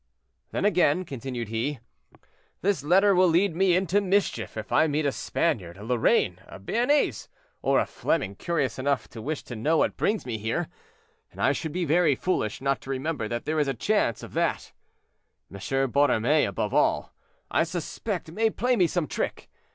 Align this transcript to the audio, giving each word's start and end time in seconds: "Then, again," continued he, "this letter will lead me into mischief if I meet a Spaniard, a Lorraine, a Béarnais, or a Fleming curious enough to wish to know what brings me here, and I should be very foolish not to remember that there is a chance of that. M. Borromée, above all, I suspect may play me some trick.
"Then, 0.49 0.65
again," 0.65 1.05
continued 1.05 1.49
he, 1.49 1.77
"this 2.63 2.83
letter 2.83 3.13
will 3.13 3.27
lead 3.27 3.55
me 3.55 3.75
into 3.75 4.01
mischief 4.01 4.57
if 4.57 4.71
I 4.71 4.87
meet 4.87 5.05
a 5.05 5.11
Spaniard, 5.11 5.77
a 5.77 5.83
Lorraine, 5.83 6.39
a 6.47 6.59
Béarnais, 6.59 7.27
or 7.61 7.79
a 7.79 7.85
Fleming 7.85 8.33
curious 8.33 8.79
enough 8.79 9.07
to 9.09 9.21
wish 9.21 9.43
to 9.43 9.55
know 9.55 9.77
what 9.77 9.97
brings 9.97 10.25
me 10.25 10.39
here, 10.39 10.69
and 11.31 11.39
I 11.39 11.51
should 11.51 11.71
be 11.71 11.85
very 11.85 12.15
foolish 12.15 12.61
not 12.61 12.81
to 12.81 12.89
remember 12.89 13.27
that 13.27 13.45
there 13.45 13.59
is 13.59 13.67
a 13.67 13.75
chance 13.75 14.23
of 14.23 14.33
that. 14.33 14.73
M. 15.51 15.59
Borromée, 15.91 16.47
above 16.47 16.73
all, 16.73 17.13
I 17.51 17.63
suspect 17.63 18.31
may 18.31 18.49
play 18.49 18.75
me 18.75 18.87
some 18.87 19.05
trick. 19.05 19.51